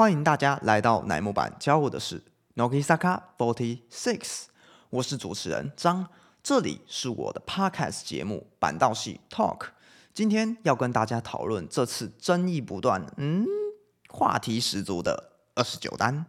[0.00, 2.22] 欢迎大家来到乃木板教我的事
[2.56, 4.44] Nokisaka Forty Six，
[4.88, 6.08] 我是主持人张，
[6.42, 9.66] 这里是我的 Podcast 节目板道系 Talk。
[10.14, 13.44] 今天要跟大家讨论这次争议不断，嗯，
[14.08, 16.24] 话题十足的二十九单。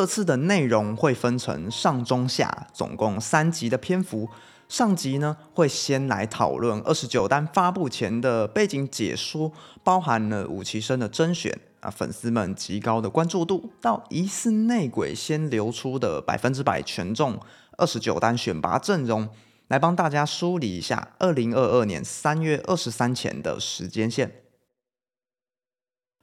[0.00, 4.26] 这次的内容会分成上、中、下，总共三集的篇幅。
[4.66, 9.52] 上集呢会先来讨论二十九单发布前的背景解说，
[9.84, 17.38] 包含了武崎生的甄选啊，粉丝们极高的关注度，到疑似内鬼先流出的百分之百全中
[17.76, 19.28] 二十九单选拔阵容，
[19.68, 24.32] 来帮大家梳理一下二零二二年三月二十三前的时间线。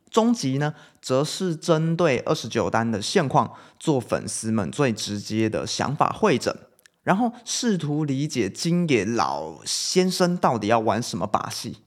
[0.09, 6.55] 终极呢，则是针对二十九单的现况做粉丝们最直接的想法会诊，
[7.03, 11.79] 然后试图理解金野老先生到底要玩什么把戏。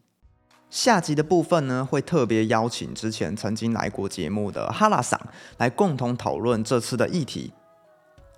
[0.68, 5.20] 下集的部分呢，会特别邀请之前曾经来过节目的哈拉桑
[5.56, 7.52] 来共同讨论这次的议题。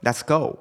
[0.02, 0.60] Let's go！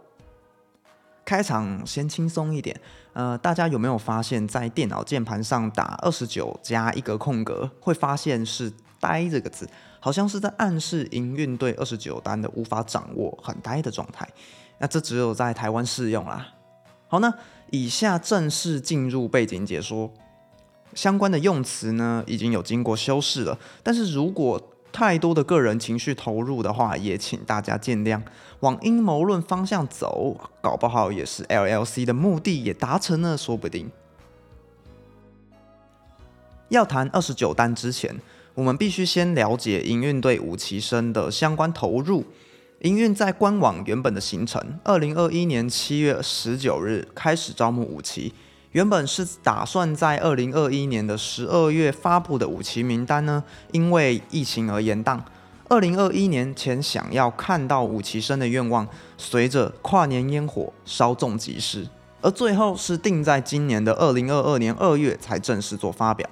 [1.23, 2.82] 开场先轻松一点，
[3.14, 8.73] 呃，大家有没有发现，在电脑键盘上打二十九加一个空格，会发现是？
[9.02, 9.68] 呆这个字，
[10.00, 14.26] 好像是在暗示营运对二十九单的无法掌握，很呆的状态。
[14.78, 16.48] 那这只有在台湾适用啦。
[17.08, 17.34] 好，那
[17.72, 20.10] 以下正式进入背景解说，
[20.94, 23.58] 相关的用词呢已经有经过修饰了。
[23.84, 28.22] 但是如果太多的个人情绪投入的话，也请大家见谅。
[28.62, 33.92] 往阴谋论方向走，搞不好也是 LLC 的目的也达成了，说不定。
[36.70, 38.16] 要谈二十九单之前。
[38.54, 42.26] 我们必须先了解营运对武崎生的相关投入。
[42.82, 48.34] 营运在官网原本的行程，二零二一年七月十九日开始招募武崎，
[48.72, 55.20] 原本是打算在二零二一年的十二月发布的武崎名单呢，因为疫情而延宕。
[55.70, 61.88] 二零二一年前想要看到武崎生的愿望，随着跨年烟火稍纵即逝，
[62.22, 66.28] 而最后是定在今年的二零二二年二月才正式做发表。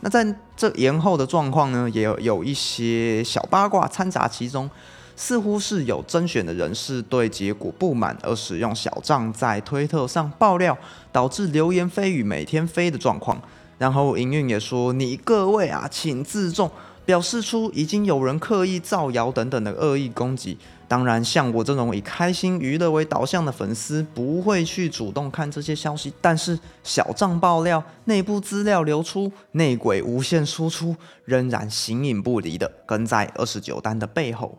[0.00, 4.70] 那在这延后的状况呢，也有一些小八卦掺杂其中，
[5.16, 10.76] 似乎是有甄选的人士对结果不满而使用小账在推特上爆料，
[11.10, 13.40] 导致流言蜚语每天飞的状况。
[13.78, 16.70] 然后营运也说：“你各位啊，请自重。”
[17.06, 20.58] 表示出已经有人刻意造谣等等的恶意攻击。
[20.88, 26.12] 当然，像我这种以开心娱乐为导向的粉丝，不会去主动看这些消息。
[26.20, 30.94] 但是小账爆料、内部资料流出、内鬼无限输出，
[31.24, 34.58] 仍然形影不离的跟在二十九单的背后。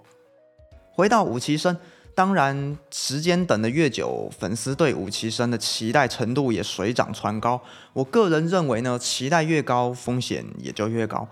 [0.91, 1.77] 回到武崎生，
[2.13, 7.61] 当然时间等得越久，粉丝对武崎生的期待程度也水涨船高。
[7.93, 11.25] 我个人认为呢，期待越高，风险也就越高。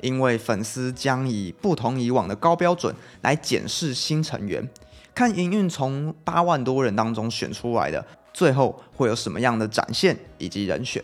[0.00, 4.68] 因为粉丝将以不同以往的高标准来检视新成员，
[5.14, 11.02] 看营运从八万多人当中选出来的，最后会有什么样的展现以及人选。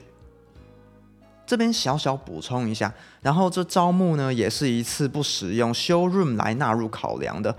[1.47, 7.55] 这边小小补充一下，然后这招募呢也是一次不使用 Showroom 来纳入考量的，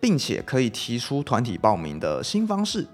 [0.00, 2.86] 并且可以提出团体报名的新方式。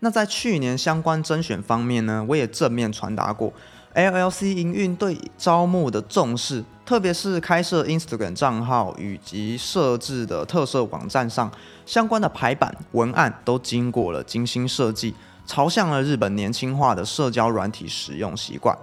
[0.00, 3.52] 那在去年相关甄选方面呢，我也正面传达过。
[3.94, 11.50] LLC 营运对招募的重视，特别是开设 Instagram 账号以及设置的特色网站上，
[11.86, 15.14] 相关的排版文案都经过了精心设计，
[15.46, 18.76] 朝向了日本年轻化的社交软体使用习惯。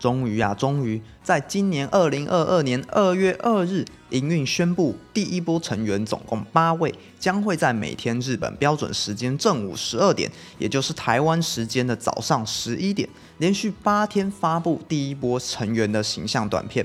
[0.00, 13.06] 终于啊，终于在今年二零二二年二月二日，营运宣布第一波成员总共八位，将会在每天日本标准时间正午十二点，也就是台湾时间的早上十一点，
[13.36, 16.84] 连续八天发布第一波成员的形象短片。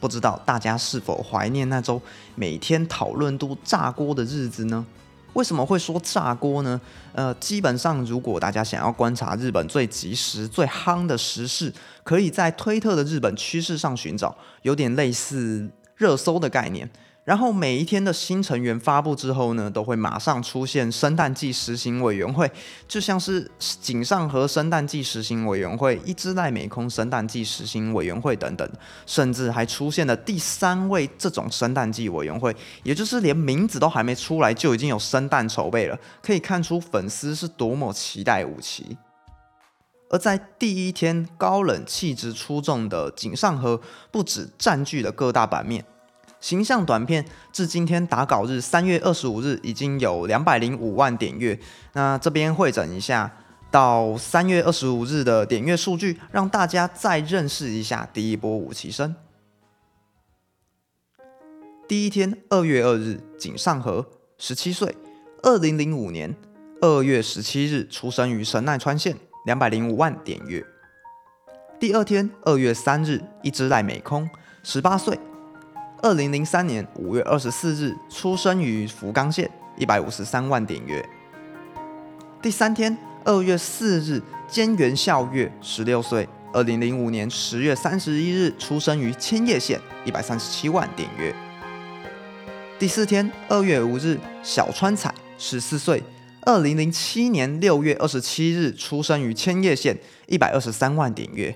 [0.00, 2.00] 不知道大家是否怀念那周
[2.34, 4.86] 每天讨论度炸锅的日子呢？
[5.34, 6.80] 为什么会说炸锅呢？
[7.12, 11.72] 呃，基本上如果大家想要观察日本最及时、最夯的时事，
[12.02, 16.90] 可以在推特的日本趋势上寻找，有点类似热搜的概念。
[17.30, 22.50] 然后每一天的新成员发布之后呢，都会马上出现生诞季实行委员会，
[22.88, 28.68] 就像是井上和生诞季实行委员会、一只赖美空生诞季实行委员会等等，
[29.06, 38.96] 甚至还出现了第三位这种生诞季委员会，也就是连名字都还没出来就已经有生诞筹备了，可以看出粉丝是多么期待武奇。
[40.08, 43.80] 而在第一天，高冷气质出众的井上和
[44.10, 45.84] 不止占据了各大版面，
[46.40, 51.58] 形象短片至今天打稿日三月二十五日已经有两百零五万点阅。
[51.92, 53.30] 那这边会诊一下，
[53.70, 59.14] 到三月二十五日的点阅数据，让大家再认识一下第一波武崎生。
[61.86, 64.06] 第一天，二月二日，井上和
[64.38, 64.96] 十七岁，
[65.42, 66.34] 二零零五年
[66.80, 69.16] 二月十七日出生于神奈川县。
[69.46, 70.62] 两百零五万点阅。
[71.80, 74.28] 第二天，二月三日，一只赖美空，
[74.62, 75.18] 十八岁，
[76.02, 81.06] 二零零三年五月二十四日出生于福冈县，一百五十三万点阅。
[82.40, 91.34] 第三天，二月四日，兼元孝月，十六岁，二零零五年十月三十一日出生于千叶县，一百三十七万点阅。
[92.78, 96.02] 第四天，二月五日，小川彩，十四岁。
[96.46, 101.54] 二零零七年六月二十七日出生于千叶县，一百二十三万点阅。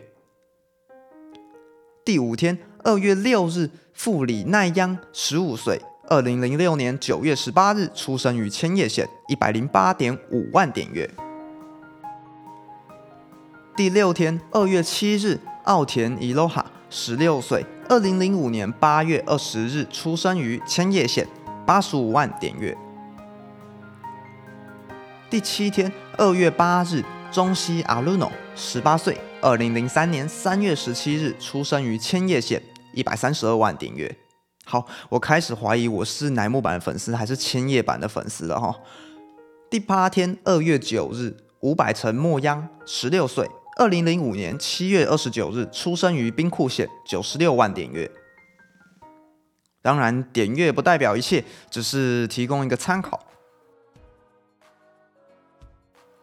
[2.05, 5.81] 第五天，二月六日，富里奈央，十五岁。
[6.07, 11.11] 二零零六年九月十八日出生于千叶县，一百零八点五万点月。
[13.75, 17.65] 第六天，二月七日，奥田伊罗哈，十六岁。
[17.89, 21.27] 二零零五年八月二十日出生于千叶县，
[21.65, 22.77] 八十五万点月。
[25.31, 27.03] 第七天，二月八日，
[27.33, 32.63] 中西阿鲁诺，十八岁，二零零三年三月十七日出生于千叶县，
[32.95, 34.17] 一百三十二万点阅。
[34.65, 38.75] 好，我开始怀疑我是乃木坂的粉丝还是千叶版的粉丝了哈。
[39.69, 43.47] 第八天，二月九日，五百城墨央，十六岁，
[43.77, 48.11] 二零零五年七月二十九日出生于兵库县，九十六万点阅。
[49.83, 53.21] 当然，点阅不代表一切，只是提供一个参考。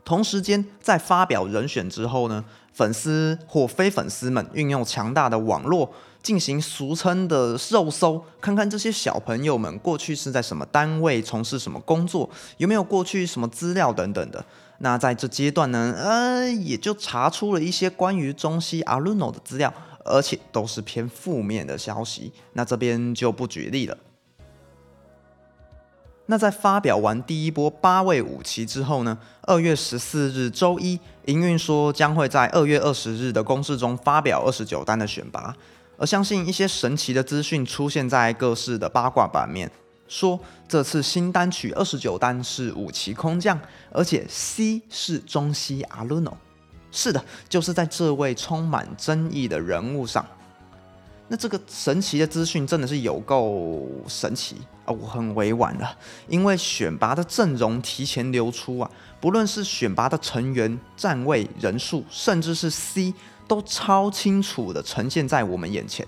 [0.04, 2.44] 同时间，在发表人选之后呢，
[2.74, 5.94] 粉丝或非粉丝们运用强大的网络
[6.24, 14.44] 进行俗称的肉搜，看看这些小朋友们过去是在什么单位从事什么工作，有没有过去什么资料等等的。
[14.80, 19.72] 那在这阶段呢，呃，也就查出了一些关于中西阿鲁诺的资料，
[20.04, 22.34] 而且都是偏负面的消息。
[22.54, 23.96] 那这边就不举例了。
[26.32, 29.18] 那在发表完第一波八位武器之后呢？
[29.42, 35.54] 二月十四日周一，营运说将会在二月二十日的公示中发表二十九单的选拔，
[35.98, 39.70] 而相信一些神奇的资讯出现在各式的八卦版面，
[40.08, 40.40] 说
[40.70, 43.60] 这次新单曲二十九单是武器空降，
[43.92, 46.38] 而且 C 是中西阿鲁诺。
[46.94, 50.26] 是的，就是在这位充满争议的人物上。
[51.32, 54.92] 那这个神奇的资讯真的是有够神奇啊！
[54.92, 55.98] 我很委婉了，
[56.28, 58.92] 因为选拔的阵容提前流出啊，
[59.22, 63.14] 不论是选拔的成员、站位、人数，甚至是 C，
[63.48, 66.06] 都超清楚的呈现在我们眼前。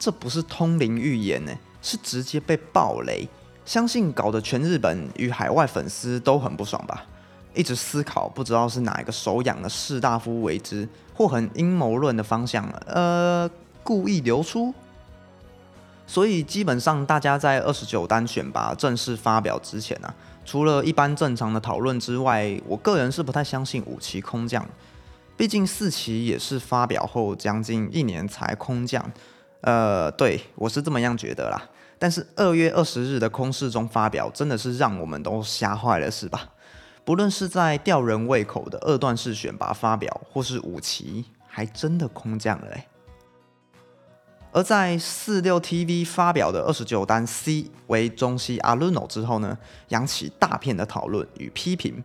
[0.00, 3.28] 这不是通灵预言呢，是直接被暴雷。
[3.64, 7.04] 相信搞得全日本与海外粉丝都很不爽吧？
[7.54, 13.48] 一直思考，不知道是哪一个手痒的士大夫为之，或很阴谋论的方向呃。
[13.86, 14.74] 故意流出，
[16.08, 20.12] 所以基本上大家在二十九单选拔正式发表之前呢，
[20.44, 24.68] 除了一般正常的讨论之外，我个人是不太相信五期空降，
[25.36, 29.12] 毕竟四期也是发表后将近一年才空降，
[29.60, 31.62] 呃，对我是这么样觉得啦。
[31.96, 36.50] 但是二月二十日的空室中发表，真的是让我们都吓坏了，是吧？
[37.04, 42.84] 不论是在吊人胃口的二段式选拔发表，或是五期，还真的空降了嘞。
[44.56, 49.58] 而在四六 TV 发表的二十九单 C 为中西阿鲁诺之后呢，
[49.88, 52.02] 扬起大片的讨论与批评。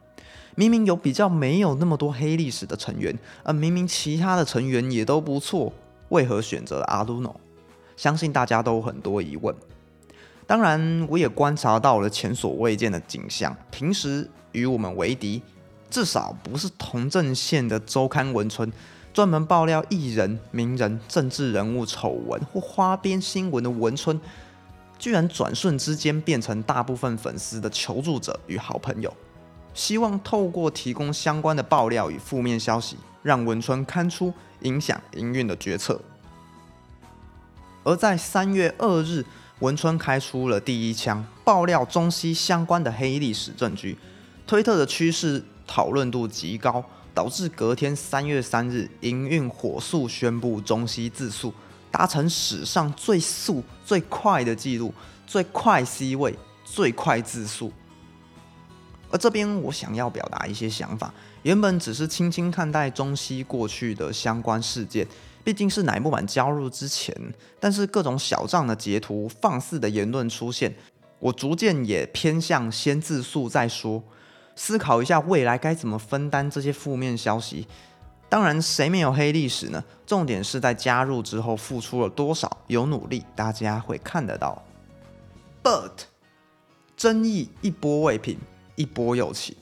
[0.55, 5.72] 明明有比较没有那么多黑历史的成员，而明明其他的成员也都不错，
[6.10, 7.39] 为何选择阿鲁诺？
[7.96, 9.55] 相信大家都很多疑问。
[10.46, 13.55] 当然，我也观察到了前所未见的景象。
[13.72, 15.41] 平时与我们为敌，
[15.89, 18.70] 至少不是同阵线的周刊文春。
[19.13, 24.20] 专门爆料艺人、名人、政治人物丑闻或花边新闻的文春，
[24.98, 29.13] 居然转瞬之间变成大部分粉丝的求助者与好朋友，
[29.74, 36.00] 希望透过提供相关的爆料与负面消息，让文春刊出影响营运的决策。
[37.84, 39.25] 而在三月二日，
[39.60, 43.98] 文春开出了第一枪，爆料中西相关的黑历史证据，
[44.48, 46.86] 推特的趋势讨论度极高。
[47.13, 51.53] 导致隔天三月三日，营运火速宣布中西自诉，
[51.91, 54.94] 达成史上最速最快的记录，
[55.27, 57.72] 最快 C 位，最快自诉。
[59.10, 61.13] 而这边我想要表达一些想法，
[61.44, 65.06] 原本只是轻轻看待中西过去的相关事件，
[65.44, 67.13] 毕竟是乃木坂加入之前，
[67.60, 70.74] 但是各种小账的截图、放肆的言论出现，
[71.20, 74.01] 我逐渐也偏向先自诉再说，
[74.55, 77.67] 思考一下未来该怎么分担这些负面消息。
[78.29, 79.84] 当然，谁没有黑历史呢？
[80.05, 84.63] 重点是在加入之后付出了多少，有努力，大家会看得到。
[85.62, 85.91] But，
[86.96, 88.38] 争议一波未平，
[88.75, 89.58] 一波又起。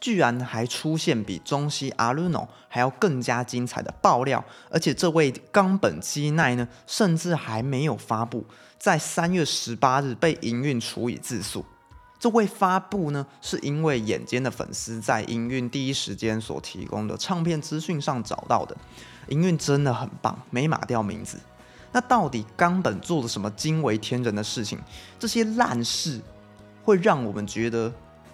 [0.00, 8.46] 居然还出现比中西阿鲁诺还要更加精彩的爆料，而且这位冈本基奈呢，甚至还没有发布，
[8.78, 11.64] 在三月十八日被营运处以自诉。
[12.20, 18.76] 这位发布呢，是因为眼尖的粉丝在营运第一时间所提供的唱片资讯上找到的。
[19.28, 21.38] 营运真的很棒，没码掉名字。
[21.90, 24.78] 那到底冈本做了什么惊为天人的事情？
[25.18, 26.20] 这些烂事
[26.84, 27.92] 会让我们觉得。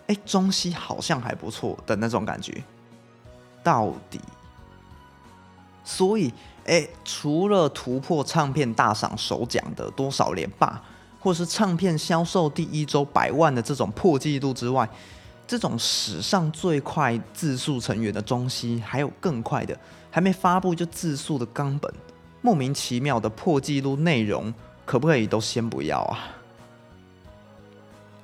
[0.08, 2.62] 哎，中西好像还不错的那种感觉，
[3.64, 4.20] 到底？
[5.82, 6.32] 所以，
[6.64, 10.80] 哎，除了突破唱片大赏首奖的多少连霸，
[11.26, 14.88] 或是唱片销售第一周百万的这种破纪录之外，
[15.44, 19.76] 这种史上最快自述成员的中西，还有更快的，
[20.08, 21.92] 还没发布就自述的冈本，
[22.42, 24.54] 莫名其妙的破纪录内容，
[24.84, 26.28] 可不可以都先不要啊？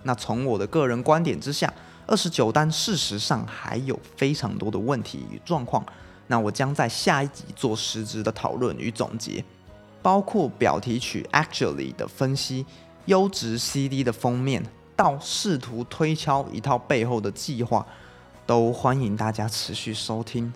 [0.04, 1.75] 那从我的个人观点之下，
[2.06, 5.85] 二十九单事实上还有非常多的问题与状况。
[6.28, 9.44] 那我将在下一集做实质的讨论与总结，
[10.00, 12.64] 包括表题曲 Actually 的分析、
[13.06, 14.62] 优质 CD 的封面，
[14.94, 17.87] 到试图推敲一套背后的计划，
[18.47, 20.52] 都欢迎大家持续收听。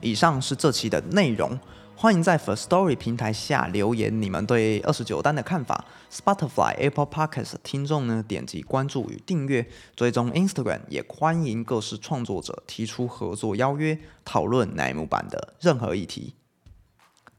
[0.00, 1.58] 以上是这期的内容。
[1.94, 5.84] 欢迎在 First Story 平台下留言，你们对二十九单的看法。
[6.10, 16.34] Spotify、Apple Podcasts 听众呢，点击关注与订阅，追踪 Instagram，也欢迎各式创作者提出合作邀约，讨论乃木版的任何议题。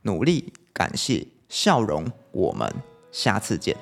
[0.04, 2.68] 努力，感谢，笑容，我们
[3.12, 3.78] 下次见。